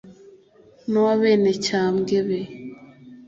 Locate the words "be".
2.27-2.41